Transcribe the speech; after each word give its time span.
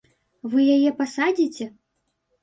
Вы 0.53 0.63
і 0.63 0.67
яе 0.77 0.91
пасадзіце? 1.01 1.67